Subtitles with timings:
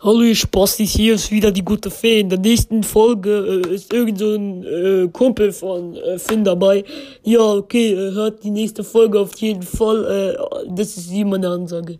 [0.00, 2.20] Hallo ihr Spastis, hier ist wieder die gute Fee.
[2.20, 6.84] In der nächsten Folge äh, ist irgend so ein äh, Kumpel von äh, Finn dabei.
[7.24, 10.36] Ja, okay, äh, hört die nächste Folge auf jeden Fall.
[10.38, 11.98] Äh, das ist wie meine Ansage.